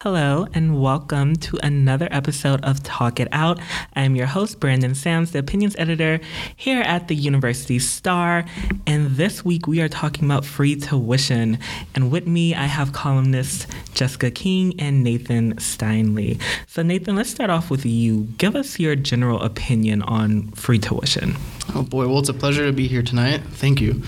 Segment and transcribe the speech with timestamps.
[0.00, 3.58] Hello, and welcome to another episode of Talk It Out.
[3.96, 6.20] I'm your host, Brandon Sams, the opinions editor
[6.54, 8.44] here at the University Star.
[8.86, 11.58] And this week we are talking about free tuition.
[11.96, 16.40] And with me, I have columnists Jessica King and Nathan Steinley.
[16.68, 18.28] So, Nathan, let's start off with you.
[18.38, 21.34] Give us your general opinion on free tuition.
[21.74, 22.06] Oh, boy.
[22.06, 23.40] Well, it's a pleasure to be here tonight.
[23.40, 24.00] Thank you.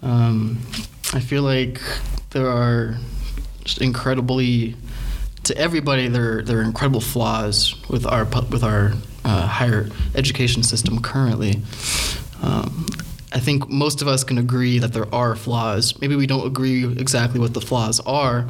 [0.00, 0.58] Um,
[1.12, 1.82] I feel like
[2.30, 2.96] there are
[3.64, 4.74] just incredibly
[5.44, 8.92] to everybody, there there are incredible flaws with our with our
[9.24, 11.62] uh, higher education system currently.
[12.42, 12.86] Um,
[13.30, 16.00] I think most of us can agree that there are flaws.
[16.00, 18.48] Maybe we don't agree exactly what the flaws are.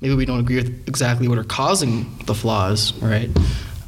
[0.00, 3.30] Maybe we don't agree with exactly what are causing the flaws, right?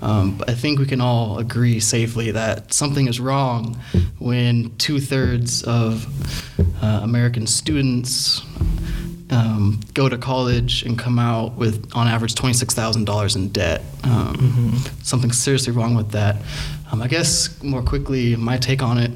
[0.02, 3.78] Um, but I think we can all agree safely that something is wrong
[4.18, 6.06] when two thirds of
[6.82, 8.40] uh, American students
[9.30, 13.82] um, go to college and come out with, on average, $26,000 in debt.
[14.04, 15.02] Um, mm-hmm.
[15.02, 16.36] Something seriously wrong with that.
[16.92, 19.12] Um, I guess more quickly, my take on it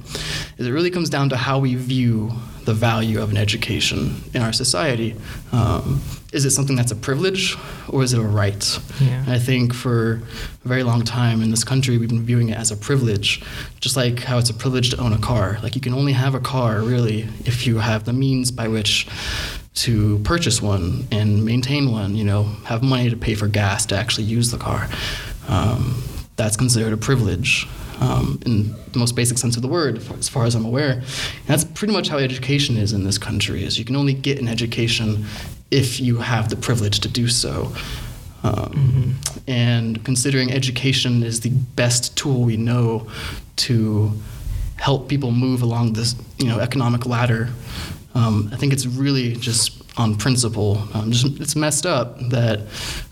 [0.59, 2.33] is it really comes down to how we view
[2.65, 5.15] the value of an education in our society.
[5.53, 6.01] Um,
[6.33, 7.57] is it something that's a privilege
[7.89, 8.79] or is it a right?
[9.01, 9.25] Yeah.
[9.29, 10.23] I think for
[10.65, 13.43] a very long time in this country, we've been viewing it as a privilege,
[13.81, 15.59] just like how it's a privilege to own a car.
[15.63, 19.07] Like you can only have a car, really, if you have the means by which
[19.75, 23.97] to purchase one and maintain one, you know, have money to pay for gas to
[23.97, 24.89] actually use the car.
[25.49, 26.03] Um,
[26.37, 27.67] that's considered a privilege
[28.01, 30.93] um, in the most basic sense of the word, as far as I'm aware.
[30.93, 31.05] And
[31.47, 33.65] that's pretty much how education is in this country.
[33.65, 35.27] Is you can only get an education
[35.71, 37.73] if you have the privilege to do so.
[38.43, 39.11] Um, mm-hmm.
[39.49, 43.09] And considering education is the best tool we know
[43.57, 44.13] to
[44.77, 47.49] help people move along this, you know, economic ladder
[48.15, 50.83] um, I think it's really just on principle.
[50.93, 52.61] Um, just, it's messed up that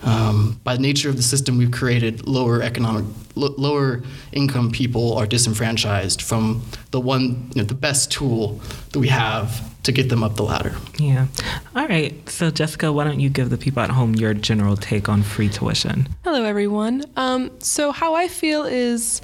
[0.02, 5.14] um, by the nature of the system we've created, lower economic, lo- lower income people
[5.16, 8.60] are disenfranchised from the one, you know, the best tool
[8.90, 10.74] that we have to get them up the ladder.
[10.98, 11.26] Yeah.
[11.74, 12.28] All right.
[12.28, 15.48] So, Jessica, why don't you give the people at home your general take on free
[15.48, 16.08] tuition?
[16.24, 17.04] Hello, everyone.
[17.16, 19.20] Um, so, how I feel is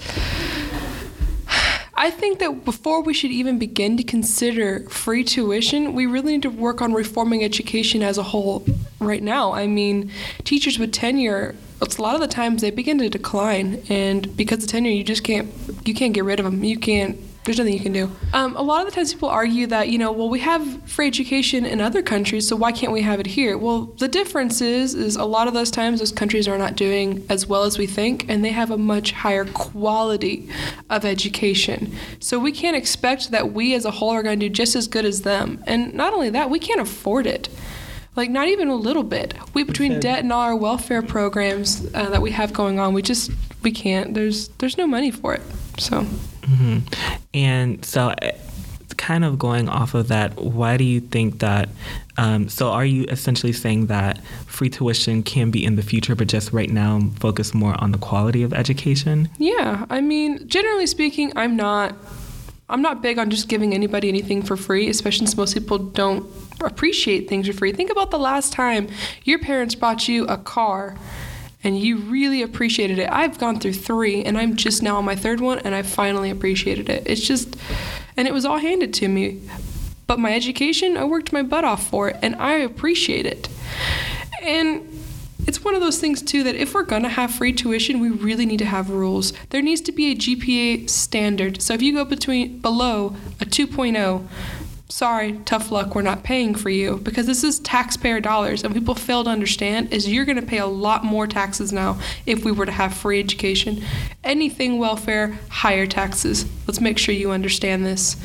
[1.98, 6.42] I think that before we should even begin to consider free tuition, we really need
[6.42, 8.64] to work on reforming education as a whole
[9.00, 9.52] right now.
[9.52, 10.12] I mean,
[10.44, 14.68] teachers with tenure a lot of the times they begin to decline and because of
[14.68, 15.52] tenure you just can't
[15.84, 18.10] you can't get rid of them you can't there's nothing you can do.
[18.34, 21.06] Um, a lot of the times people argue that, you know, well, we have free
[21.06, 23.56] education in other countries, so why can't we have it here?
[23.56, 27.24] Well, the difference is, is a lot of those times those countries are not doing
[27.28, 30.48] as well as we think, and they have a much higher quality
[30.90, 31.94] of education.
[32.20, 34.86] So we can't expect that we as a whole are going to do just as
[34.86, 35.62] good as them.
[35.66, 37.48] And not only that, we can't afford it
[38.18, 39.32] like not even a little bit.
[39.54, 43.00] We between debt and all our welfare programs uh, that we have going on, we
[43.00, 43.30] just
[43.62, 44.12] we can't.
[44.12, 45.42] There's there's no money for it.
[45.78, 46.04] So.
[46.48, 46.78] Mm-hmm.
[47.34, 48.30] And so, uh,
[48.96, 51.68] kind of going off of that, why do you think that?
[52.18, 56.28] Um, so, are you essentially saying that free tuition can be in the future, but
[56.28, 59.28] just right now focus more on the quality of education?
[59.38, 61.96] Yeah, I mean, generally speaking, I'm not.
[62.70, 66.30] I'm not big on just giving anybody anything for free, especially since most people don't
[66.60, 67.72] appreciate things for free.
[67.72, 68.88] Think about the last time
[69.24, 70.94] your parents bought you a car
[71.68, 73.10] and you really appreciated it.
[73.12, 76.30] I've gone through three and I'm just now on my third one and I finally
[76.30, 77.02] appreciated it.
[77.04, 77.58] It's just,
[78.16, 79.42] and it was all handed to me.
[80.06, 83.50] But my education, I worked my butt off for it and I appreciate it.
[84.42, 84.98] And
[85.46, 88.46] it's one of those things too that if we're gonna have free tuition, we really
[88.46, 89.34] need to have rules.
[89.50, 91.60] There needs to be a GPA standard.
[91.60, 94.26] So if you go between below a 2.0,
[94.88, 98.64] sorry, tough luck, we're not paying for you because this is taxpayer dollars.
[98.64, 101.98] And people fail to understand is you're going to pay a lot more taxes now
[102.26, 103.84] if we were to have free education.
[104.24, 106.46] Anything welfare, higher taxes.
[106.66, 108.16] Let's make sure you understand this.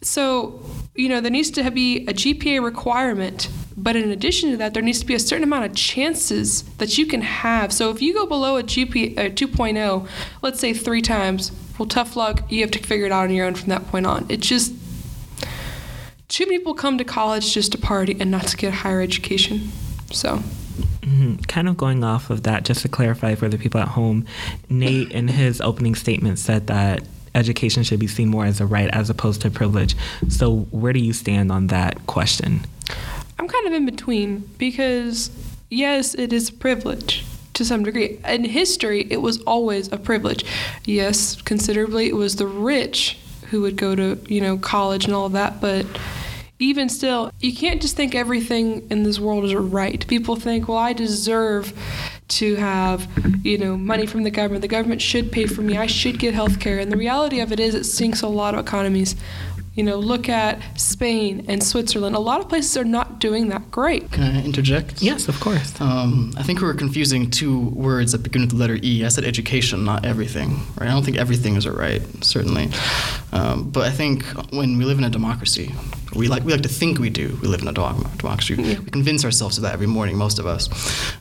[0.00, 0.62] So,
[0.94, 3.50] you know, there needs to be a GPA requirement.
[3.76, 6.96] But in addition to that, there needs to be a certain amount of chances that
[6.96, 7.70] you can have.
[7.74, 10.08] So if you go below a GPA uh, 2.0,
[10.40, 12.50] let's say three times, well, tough luck.
[12.50, 14.24] You have to figure it out on your own from that point on.
[14.30, 14.72] It's just
[16.28, 19.00] too many people come to college just to party and not to get a higher
[19.00, 19.70] education.
[20.10, 20.40] So.
[21.00, 21.36] Mm-hmm.
[21.42, 24.26] Kind of going off of that, just to clarify for the people at home,
[24.68, 27.02] Nate in his opening statement said that
[27.34, 29.94] education should be seen more as a right as opposed to a privilege.
[30.28, 32.66] So, where do you stand on that question?
[33.38, 35.30] I'm kind of in between because,
[35.70, 37.24] yes, it is a privilege
[37.54, 38.18] to some degree.
[38.26, 40.44] In history, it was always a privilege.
[40.84, 43.18] Yes, considerably, it was the rich
[43.50, 45.86] who would go to you know college and all of that, but
[46.58, 50.06] even still, you can't just think everything in this world is right.
[50.06, 51.74] People think, well, I deserve
[52.28, 53.06] to have,
[53.44, 54.62] you know, money from the government.
[54.62, 55.76] The government should pay for me.
[55.76, 56.78] I should get health care.
[56.78, 59.16] And the reality of it is, it sinks a lot of economies.
[59.76, 62.16] You know, look at Spain and Switzerland.
[62.16, 64.10] A lot of places are not doing that great.
[64.10, 65.02] Can I interject?
[65.02, 65.78] Yes, of course.
[65.82, 69.04] Um, I think we were confusing two words that begin with the letter E.
[69.04, 70.60] I said education, not everything.
[70.78, 70.88] Right?
[70.88, 72.70] I don't think everything is a right, certainly.
[73.32, 75.74] Um, but I think when we live in a democracy,
[76.14, 77.38] we like we like to think we do.
[77.42, 78.54] We live in a democracy.
[78.54, 78.78] Yeah.
[78.78, 80.16] We convince ourselves of that every morning.
[80.16, 80.70] Most of us.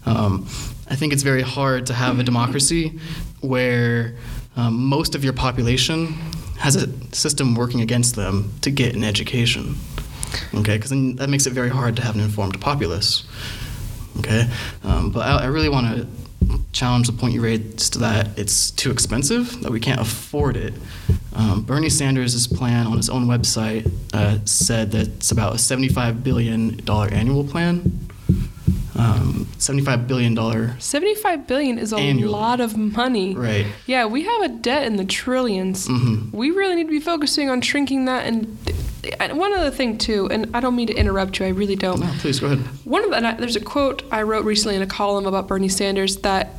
[0.05, 0.47] Um,
[0.89, 2.99] I think it's very hard to have a democracy
[3.41, 4.15] where
[4.55, 6.15] um, most of your population
[6.57, 9.75] has a system working against them to get an education.
[10.53, 13.25] Okay, because that makes it very hard to have an informed populace.
[14.19, 14.49] Okay,
[14.83, 16.07] um, but I, I really want to
[16.71, 20.73] challenge the point you raised that it's too expensive, that we can't afford it.
[21.33, 26.23] Um, Bernie Sanders' plan on his own website uh, said that it's about a $75
[26.23, 28.04] billion annual plan.
[28.97, 30.79] Um, $75 billion.
[30.79, 32.31] 75 billion is a Annually.
[32.31, 33.35] lot of money.
[33.35, 33.65] Right.
[33.85, 36.31] Yeah, we have a debt in the 10000000000s Mhm.
[36.33, 38.25] We really need to be focusing on shrinking that.
[38.25, 38.57] And
[39.19, 41.45] and one other thing too, and I don't mean to interrupt you.
[41.45, 41.99] I really don't.
[41.99, 42.59] No, please go ahead.
[42.85, 45.47] One of the and I, there's a quote I wrote recently in a column about
[45.47, 46.49] Bernie Sanders that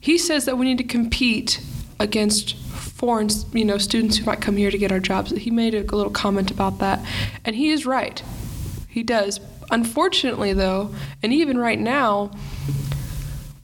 [0.00, 1.60] he says that we need to compete
[1.98, 5.30] against foreign, you know, students who might come here to get our jobs.
[5.32, 7.00] He made a little comment about that,
[7.44, 8.22] and he is right.
[8.88, 9.40] He does.
[9.72, 12.30] Unfortunately, though, and even right now,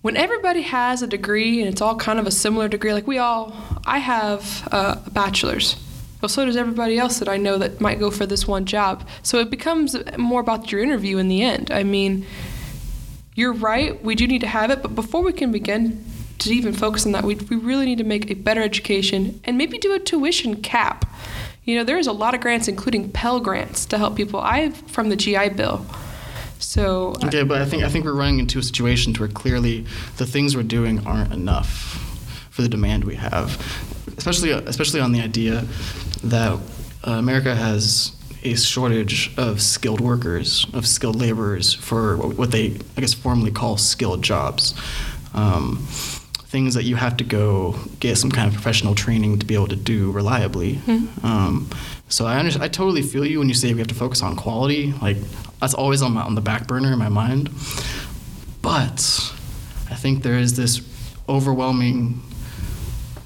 [0.01, 3.19] when everybody has a degree and it's all kind of a similar degree, like we
[3.19, 5.77] all, I have a bachelor's.
[6.23, 9.07] Well, so does everybody else that I know that might go for this one job.
[9.23, 11.71] So it becomes more about your interview in the end.
[11.71, 12.27] I mean,
[13.35, 16.05] you're right, we do need to have it, but before we can begin
[16.39, 19.59] to even focus on that, we, we really need to make a better education and
[19.59, 21.05] maybe do a tuition cap.
[21.69, 24.41] You know, there's a lot of grants, including Pell grants, to help people.
[24.41, 25.85] I from the GI Bill.
[26.59, 29.85] So Okay, but I think I think we're running into a situation where clearly
[30.17, 31.69] the things we're doing aren't enough
[32.49, 33.61] for the demand we have,
[34.17, 35.67] especially especially on the idea
[36.25, 36.59] that
[37.07, 38.13] uh, America has
[38.45, 43.77] a shortage of skilled workers, of skilled laborers for what they I guess formally call
[43.77, 44.73] skilled jobs.
[45.35, 45.87] Um,
[46.49, 49.69] things that you have to go get some kind of professional training to be able
[49.69, 50.79] to do reliably.
[51.23, 51.69] Um,
[52.09, 54.35] so I under- I totally feel you when you say we have to focus on
[54.35, 54.95] quality.
[55.03, 55.19] Like
[55.61, 57.51] that's always on my, on the back burner in my mind.
[58.63, 58.99] But
[59.91, 60.81] I think there is this
[61.29, 62.23] overwhelming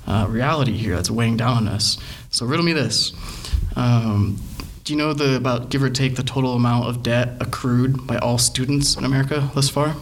[0.06, 1.98] uh, reality here that's weighing down on us.
[2.30, 3.12] So riddle me this:
[3.76, 4.40] um,
[4.82, 8.16] Do you know the about give or take the total amount of debt accrued by
[8.18, 9.94] all students in America thus far?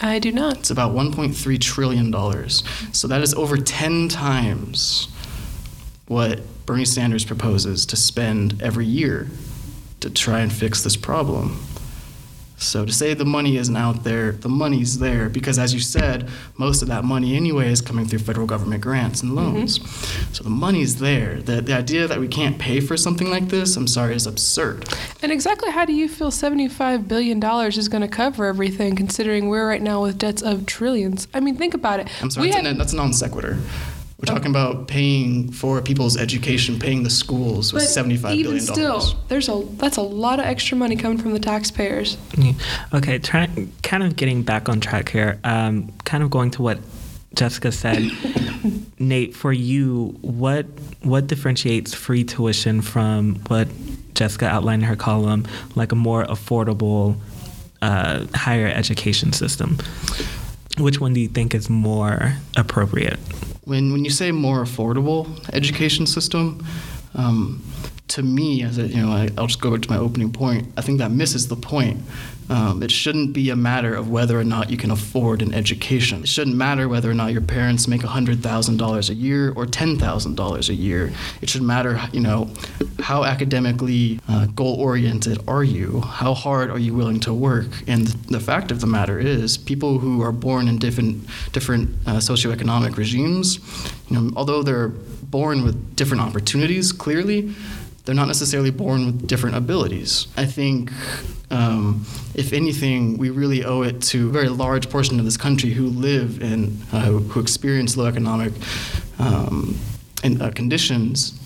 [0.00, 0.58] I do not.
[0.58, 2.62] It's about 1.3 trillion dollars.
[2.92, 5.08] So that is over 10 times
[6.06, 9.28] what Bernie Sanders proposes to spend every year
[10.00, 11.60] to try and fix this problem.
[12.56, 16.28] So to say the money isn't out there, the money's there because, as you said,
[16.56, 19.56] most of that money anyway is coming through federal government grants and mm-hmm.
[19.56, 19.80] loans.
[20.32, 21.42] So the money's there.
[21.42, 24.88] The, the idea that we can't pay for something like this, I'm sorry, is absurd.
[25.22, 29.68] And exactly how do you feel $75 billion is going to cover everything, considering we're
[29.68, 31.28] right now with debts of trillions?
[31.34, 32.08] I mean, think about it.
[32.22, 33.58] I'm sorry, We that's, have- a, that's a non sequitur.
[34.26, 38.64] We're talking about paying for people's education, paying the schools with but seventy-five even billion
[38.64, 39.14] still, dollars.
[39.28, 42.16] there's a that's a lot of extra money coming from the taxpayers.
[42.36, 42.54] Yeah.
[42.92, 43.48] Okay, try,
[43.84, 45.38] kind of getting back on track here.
[45.44, 46.80] Um, kind of going to what
[47.34, 48.10] Jessica said.
[48.98, 50.66] Nate, for you, what
[51.02, 53.68] what differentiates free tuition from what
[54.14, 55.46] Jessica outlined in her column,
[55.76, 57.16] like a more affordable
[57.80, 59.78] uh, higher education system?
[60.78, 63.18] Which one do you think is more appropriate?
[63.64, 66.64] When when you say more affordable education system,
[67.14, 67.62] um,
[68.08, 70.68] to me, as a, you know, I, I'll just go back to my opening point.
[70.76, 72.00] I think that misses the point.
[72.48, 76.22] Um, it shouldn't be a matter of whether or not you can afford an education.
[76.22, 79.66] It shouldn't matter whether or not your parents make hundred thousand dollars a year or
[79.66, 81.12] ten thousand dollars a year.
[81.40, 82.48] It should matter, you know,
[83.00, 86.02] how academically uh, goal oriented are you?
[86.02, 87.66] How hard are you willing to work?
[87.88, 92.18] And the fact of the matter is, people who are born in different different uh,
[92.18, 93.58] socioeconomic regimes,
[94.08, 97.52] you know, although they're born with different opportunities, clearly,
[98.06, 100.28] they're not necessarily born with different abilities.
[100.36, 100.92] I think,
[101.50, 105.70] um, if anything, we really owe it to a very large portion of this country
[105.70, 108.52] who live in, uh, who, experience low economic
[109.18, 109.76] um,
[110.24, 111.38] uh, conditions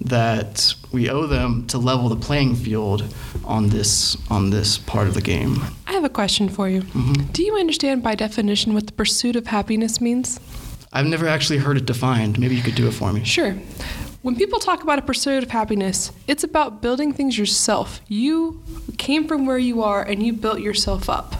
[0.00, 3.02] that we owe them to level the playing field
[3.44, 5.60] on this on this part of the game.
[5.86, 6.82] I have a question for you.
[6.82, 7.32] Mhm.
[7.32, 10.38] Do you understand by definition what the pursuit of happiness means?
[10.92, 12.38] I've never actually heard it defined.
[12.38, 13.24] Maybe you could do it for me.
[13.24, 13.54] Sure.
[14.28, 18.02] When people talk about a pursuit of happiness, it's about building things yourself.
[18.08, 18.62] You
[18.98, 21.36] came from where you are and you built yourself up.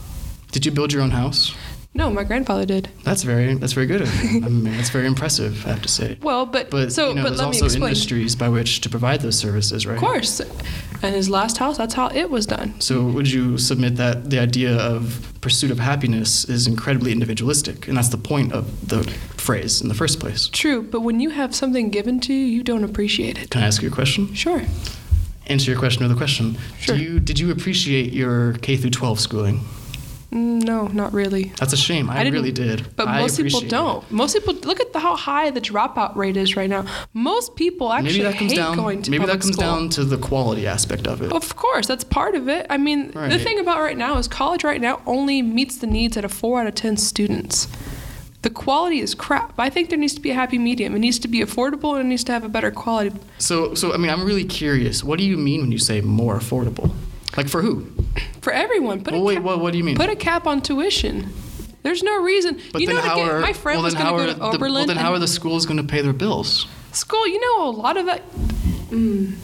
[0.52, 1.54] Did you build your own house?
[1.95, 2.88] No, my grandfather did.
[3.02, 4.02] That's very that's very good.
[4.02, 5.64] I mean, that's very impressive.
[5.66, 6.16] I have to say.
[6.23, 7.88] Well, but, But so you know, but there's let me also explain.
[7.88, 9.95] industries by which to provide those services, right?
[9.95, 10.40] Of course.
[11.02, 12.80] And his last house, that's how it was done.
[12.80, 17.97] So would you submit that the idea of pursuit of happiness is incredibly individualistic, and
[17.97, 19.02] that's the point of the
[19.37, 20.49] phrase in the first place?
[20.49, 23.50] True, but when you have something given to you, you don't appreciate it.
[23.50, 24.35] Can I ask you a question?
[24.35, 24.62] Sure.
[25.47, 26.59] Answer your question with a question.
[26.78, 26.97] Sure.
[26.97, 29.61] Do you did you appreciate your K through 12 schooling?
[30.31, 31.53] No, not really.
[31.59, 32.11] That's a shame.
[32.11, 32.95] I, didn't- really did.
[32.97, 34.09] But I most people don't.
[34.11, 36.85] Most people look at the, how high the dropout rate is right now.
[37.15, 38.77] Most people actually Maybe that comes hate down.
[38.77, 39.21] going to college.
[39.21, 39.63] maybe that comes school.
[39.63, 41.33] down to the quality aspect of it.
[41.33, 42.67] Of course, that's part of it.
[42.69, 46.17] I mean, the thing about right now is college right now only meets the needs
[46.19, 47.67] out of four out of ten students.
[48.43, 49.55] The quality is crap.
[49.59, 50.95] I think there needs to be a happy medium.
[50.95, 53.17] It needs to be affordable and it needs to have a better quality.
[53.39, 55.03] So, so I mean, I'm really curious.
[55.03, 56.93] What do you mean when you say more affordable?
[57.37, 57.87] Like for who?
[58.41, 59.03] for everyone.
[59.05, 59.97] Put Well, a wait, cap, what, what do you mean?
[59.97, 61.31] put a cap on tuition.
[61.83, 62.61] There's no reason.
[62.73, 64.35] but you then know, how again, are my friend well, was going to go to
[64.35, 64.75] the, Oberlin.
[64.75, 66.67] well, then how are the schools going to pay their bills?
[66.93, 68.23] School, you know, a lot of that.
[68.91, 69.37] Mm,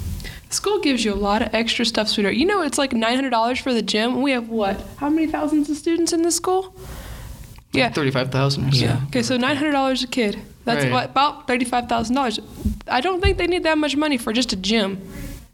[0.50, 2.34] school gives you a lot of extra stuff, sweetheart.
[2.36, 4.22] You know, it's like nine hundred dollars for the gym.
[4.22, 4.80] We have what?
[4.96, 6.74] How many thousands of students in this school?
[7.72, 7.90] Yeah.
[7.90, 8.74] thirty-five thousand.
[8.74, 9.00] Yeah.
[9.08, 10.40] Okay, so nine hundred dollars a kid.
[10.64, 10.92] That's Right.
[10.92, 12.40] what, about thirty-five thousand dollars.
[12.88, 15.00] I don't think they need that much money for just a gym.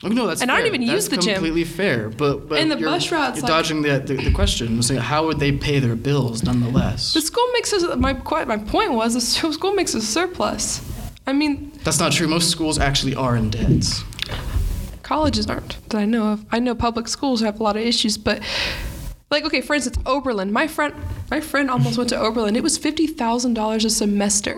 [0.02, 1.35] No, that's And I don't even that's use the gym.
[1.35, 2.09] completely fair.
[2.09, 4.80] But, but And the bus routes, you're like- dodging the, the, the question.
[4.83, 7.12] Saying, how would they pay their bills nonetheless?
[7.12, 7.85] The school makes us.
[7.97, 8.14] My
[8.45, 9.21] my point was the
[9.52, 10.80] school makes a surplus.
[11.26, 12.26] I mean, That's not true.
[12.28, 14.02] Most schools actually are in debts.
[15.02, 16.45] colleges aren't that I know of.
[16.50, 18.40] I know public schools have a lot of issues, but
[19.30, 20.50] like okay, for instance, Oberlin.
[20.50, 20.95] My friend,
[21.30, 22.57] my friend almost went to Oberlin.
[22.57, 24.57] It was fifty thousand dollars a semester.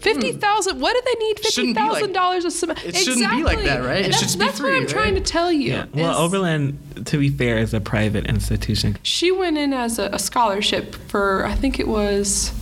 [0.00, 0.80] Fifty thousand.
[0.80, 2.88] What do they need fifty Shouldn't be like- thousand dollars a semester?
[2.88, 4.04] It shouldn't be like that, right?
[4.06, 5.72] It That's, should be that's what I'm trying to tell you.
[5.72, 5.86] Yeah.
[5.92, 8.96] Well, is Oberlin, to be fair, is a private institution.
[9.02, 12.52] She went in as a, a scholarship for I think it was.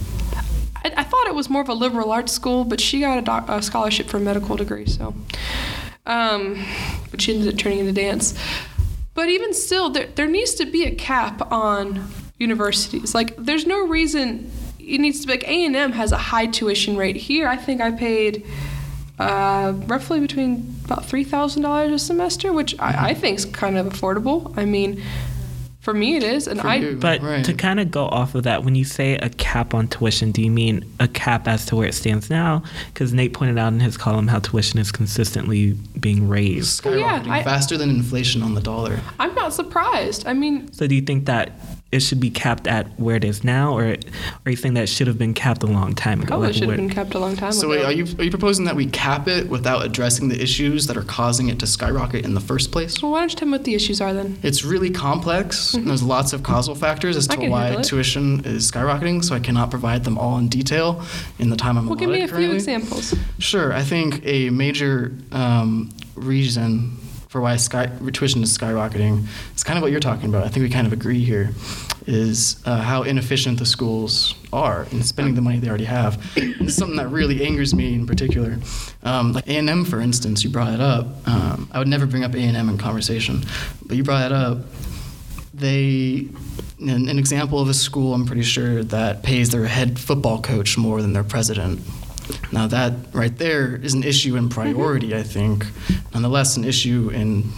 [0.84, 3.22] I, I thought it was more of a liberal arts school, but she got a,
[3.22, 4.86] doc, a scholarship for a medical degree.
[4.86, 5.14] So,
[6.06, 6.64] um,
[7.10, 8.34] but she ended up turning into dance.
[9.14, 13.14] But even still, there there needs to be a cap on universities.
[13.14, 14.50] Like, there's no reason
[14.88, 17.46] it needs to be like A and M has a high tuition rate here.
[17.48, 18.44] I think I paid.
[19.18, 23.76] Uh, roughly between about three thousand dollars a semester, which I, I think is kind
[23.76, 24.56] of affordable.
[24.56, 25.02] I mean,
[25.80, 26.96] for me it is, and For I you.
[27.00, 27.44] But Right.
[27.44, 30.40] to kind of go off of that, when you say a cap on tuition, do
[30.40, 32.62] you mean a cap as to where it stands now?
[32.94, 36.84] Because Nate pointed out in his column how tuition is consistently being raised.
[36.84, 39.00] Well, yeah, Skyrocketing I- faster than inflation on the dollar.
[39.18, 40.28] I'm not surprised.
[40.28, 41.58] I mean, So do you think that
[41.90, 43.96] it should be capped at where it is now, or, or
[44.44, 46.28] are you saying that it should have been capped a long time ago?
[46.28, 47.58] probably Like, should have been kept a long time ago.
[47.58, 47.80] So ago.
[47.80, 50.98] wait, are you are you proposing that we cap it without addressing the issues that
[50.98, 53.02] are causing it to skyrocket in the first place?
[53.02, 54.38] well, why don't you tell me what the issues are then?
[54.42, 55.72] It's really complex.
[55.74, 57.40] and There's lots of causal factors as Mm-hmm.
[57.40, 61.02] I to why tuition is skyrocketing, so I cannot provide them all in detail
[61.38, 63.14] in the time I'm Well, give me a few examples.
[63.38, 63.72] Sure.
[63.72, 66.96] I think a major um, reason
[67.38, 70.42] for why sky, tuition is skyrocketing It's kind of what you're talking about.
[70.42, 71.50] I think we kind of agree here.
[72.04, 76.14] Is uh, how inefficient the schools are in spending the money they already have.
[76.36, 78.56] And it's something that really angers me in particular.
[79.04, 81.06] Um, like A&M, for instance, you brought it up.
[81.28, 83.44] Um, I would never bring up A&M in conversation,
[83.86, 84.58] but you brought it up.
[85.54, 86.26] They,
[86.80, 90.76] an, an example of a school, I'm pretty sure, that pays their head football coach
[90.76, 91.80] more than their president.
[92.52, 95.66] Now, that right there is an issue in priority, I think.
[96.14, 97.50] Nonetheless, an issue in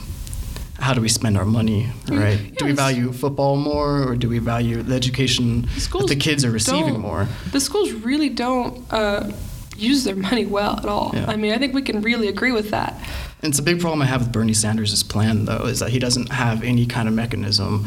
[0.78, 2.54] how do we spend our money, right?
[2.56, 6.50] Do we value football more, or do we value the education that the kids are
[6.50, 7.28] receiving more?
[7.52, 9.30] The schools really don't uh,
[9.76, 11.12] use their money well at all.
[11.14, 11.26] Yeah.
[11.28, 12.94] I mean, I think we can really agree with that.
[13.42, 15.98] And it's a big problem I have with Bernie Sanders' plan, though, is that he
[15.98, 17.86] doesn't have any kind of mechanism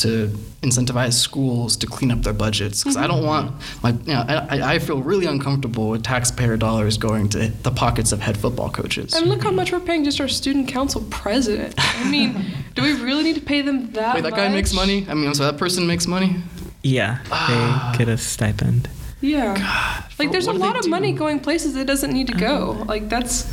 [0.00, 0.28] to
[0.62, 2.82] incentivize schools to clean up their budgets.
[2.82, 3.26] Because I don't mm-hmm.
[3.26, 7.70] want my, you know, I, I feel really uncomfortable with taxpayer dollars going to the
[7.70, 9.14] pockets of head football coaches.
[9.14, 11.74] And look how much we're paying just our student council president.
[11.78, 15.06] I mean, do we really need to pay them that Wait, that guy makes money?
[15.08, 16.36] I mean, so that person makes money?
[16.82, 17.94] Yeah, they ah.
[17.98, 18.88] get a stipend.
[19.20, 20.06] Yeah.
[20.18, 22.32] like, there's a what do they lot of money going places it doesn't need to
[22.34, 22.72] go.
[22.72, 22.88] Mm-hmm.
[22.88, 23.46] Like, that's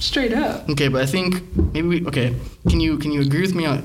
[0.00, 0.68] straight up.
[0.70, 2.34] Okay, but I think maybe we, okay.
[2.68, 3.82] Can you can you agree with me on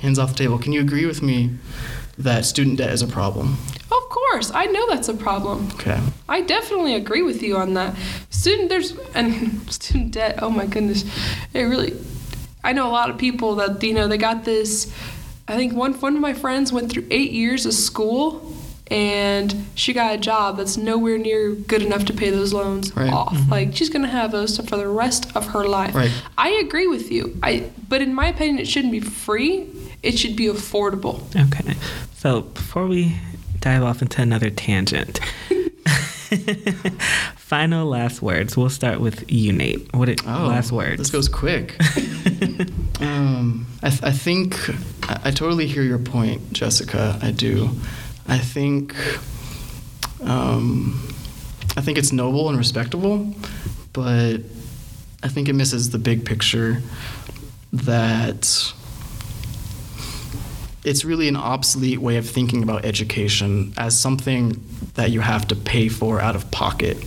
[0.00, 0.58] hands off the table?
[0.58, 1.50] Can you agree with me
[2.18, 3.58] that student debt is a problem?
[3.90, 5.68] Of course, I know that's a problem.
[5.74, 6.00] Okay.
[6.28, 7.94] I definitely agree with you on that.
[8.30, 10.38] Student, there's and student debt.
[10.42, 11.04] Oh my goodness,
[11.54, 11.94] it really.
[12.64, 14.92] I know a lot of people that you know they got this.
[15.48, 18.54] I think one one of my friends went through eight years of school,
[18.92, 23.10] and she got a job that's nowhere near good enough to pay those loans Right.
[23.12, 23.36] off.
[23.50, 25.94] Like she's gonna have those for the rest of her life.
[25.94, 26.12] Right.
[26.36, 27.36] I agree with you.
[27.42, 29.66] I but in my opinion, it shouldn't be free.
[30.02, 31.20] It should be affordable.
[31.46, 31.74] Okay.
[32.14, 33.16] So before we
[33.60, 35.20] dive off into another tangent,
[37.36, 38.56] final last words.
[38.56, 39.92] We'll start with you, Nate.
[39.94, 40.98] What it, Oh, last words?
[40.98, 41.76] This goes quick.
[43.00, 44.56] um, I, th- I think
[45.08, 47.18] I, I totally hear your point, Jessica.
[47.22, 47.70] I do.
[48.28, 48.94] I think
[50.22, 51.08] um,
[51.76, 53.34] I think it's noble and respectable,
[53.92, 54.38] but
[55.22, 56.82] I think it misses the big picture
[57.72, 58.72] that
[60.84, 64.62] it's really an obsolete way of thinking about education as something
[64.94, 66.98] that you have to pay for out of pocket.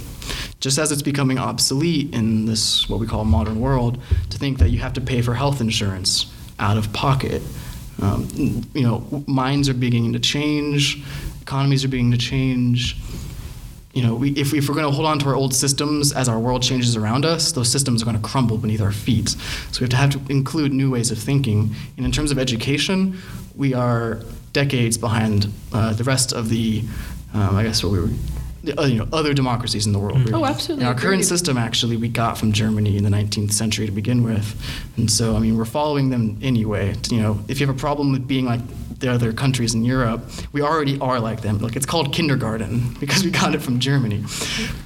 [0.59, 4.69] Just as it's becoming obsolete in this what we call modern world to think that
[4.69, 7.41] you have to pay for health insurance out of pocket.
[8.01, 8.27] Um,
[8.73, 11.03] you know, minds are beginning to change,
[11.41, 12.97] economies are beginning to change.
[13.93, 16.27] You know, we, if, if we're going to hold on to our old systems as
[16.27, 19.29] our world changes around us, those systems are going to crumble beneath our feet.
[19.29, 21.73] So we have to have to include new ways of thinking.
[21.95, 23.17] And in terms of education,
[23.55, 24.19] we are
[24.51, 26.83] decades behind uh, the rest of the,
[27.33, 28.09] um, I guess what we were,
[28.65, 30.29] the, uh, you know, other democracies in the world.
[30.33, 30.85] Oh, absolutely.
[30.85, 34.23] And our current system actually we got from Germany in the 19th century to begin
[34.23, 34.55] with,
[34.97, 36.95] and so I mean we're following them anyway.
[37.09, 38.61] You know, if you have a problem with being like
[38.99, 41.59] the other countries in Europe, we already are like them.
[41.59, 44.23] Like it's called kindergarten because we got it from Germany,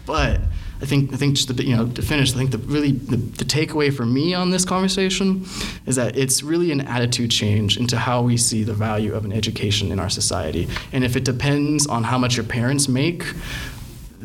[0.06, 0.42] but.
[0.82, 3.18] I think I think just to, you know to finish, I think the really the,
[3.18, 5.46] the takeaway for me on this conversation
[5.86, 9.34] is that it's really an attitude change into how we see the value of an
[9.34, 10.70] education in our society.
[10.94, 13.26] And if it depends on how much your parents make,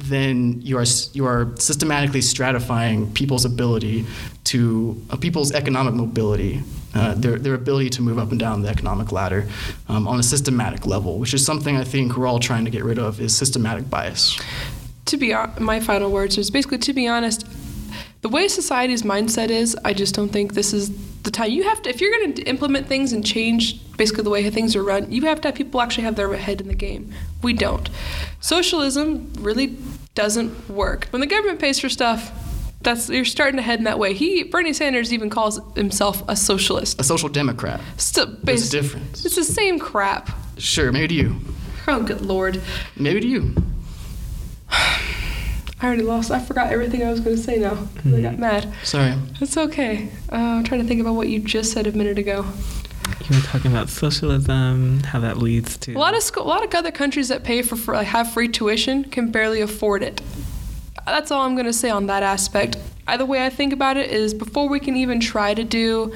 [0.09, 4.07] then you are you are systematically stratifying people's ability
[4.45, 6.63] to uh, people's economic mobility,
[6.95, 9.49] uh, their their ability to move up and down the economic ladder
[9.89, 12.85] um, on a systematic level, which is something I think we're all trying to get
[12.85, 14.39] rid of is systematic bias.
[15.07, 17.47] to be my final words is basically to be honest
[18.23, 20.91] the way society's mindset is i just don't think this is
[21.25, 24.31] the time you have to if you're going to implement things and change basically the
[24.31, 26.75] way things are run you have to have people actually have their head in the
[26.75, 27.13] game
[27.43, 27.91] we don't
[28.41, 29.77] socialism really
[30.15, 32.31] doesn't work when the government pays for stuff
[32.83, 36.37] that's you're starting to head in that way he bernie sanders even calls himself a
[36.37, 37.81] socialist A social democrat.
[37.97, 39.25] Still, There's a difference.
[39.25, 41.37] it's the same crap Sure, maybe to you.
[41.89, 42.61] oh good lord
[42.97, 43.55] Maybe to you.
[45.81, 48.39] i already lost i forgot everything i was going to say now 'cause i got
[48.39, 49.15] mad Sorry.
[49.41, 50.09] It's okay.
[50.33, 52.45] Uh, I'm trying to think about what you just said a minute ago.
[53.29, 56.65] You were talking about socialism, how that leads to A lot of scho- a lot
[56.65, 60.21] of other countries that pay for, for like, have free tuition can barely afford it.
[61.07, 62.77] That's all I'm gonna say on that aspect.
[63.07, 66.13] Either way I think about it is before we can even try to do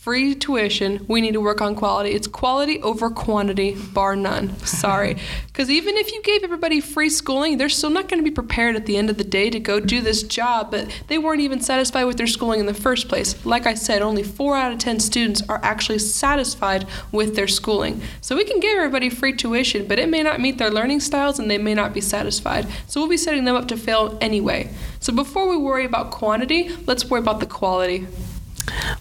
[0.00, 2.12] free tuition, we need to work on quality.
[2.12, 4.56] It's quality over quantity, bar none.
[4.64, 5.16] Sorry.
[5.60, 8.76] Because even if you gave everybody free schooling, they're still not going to be prepared
[8.76, 11.60] at the end of the day to go do this job, but they weren't even
[11.60, 13.44] satisfied with their schooling in the first place.
[13.44, 18.00] Like I said, only four out of 10 students are actually satisfied with their schooling.
[18.22, 21.38] So we can give everybody free tuition, but it may not meet their learning styles
[21.38, 22.66] and they may not be satisfied.
[22.86, 24.72] So we'll be setting them up to fail anyway.
[25.00, 28.06] So before we worry about quantity, let's worry about the quality.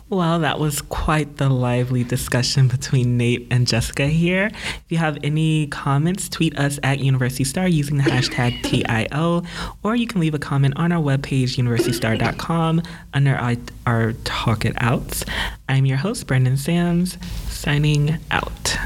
[0.10, 4.48] Well, that was quite the lively discussion between Nate and Jessica here.
[4.48, 9.44] If you have any comments, tweet us at University Star using the hashtag TIO,
[9.84, 12.82] or you can leave a comment on our webpage, universitystar.com,
[13.14, 15.26] under our, our Talk It Outs.
[15.68, 18.78] I'm your host, Brendan Sams, signing out.